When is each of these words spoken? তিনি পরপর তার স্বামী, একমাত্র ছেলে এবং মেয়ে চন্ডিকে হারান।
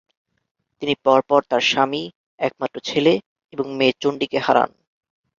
তিনি 0.81 0.93
পরপর 1.05 1.39
তার 1.49 1.63
স্বামী, 1.63 2.03
একমাত্র 2.39 2.77
ছেলে 2.83 3.13
এবং 3.53 3.65
মেয়ে 3.77 3.93
চন্ডিকে 4.01 4.39
হারান। 4.39 4.69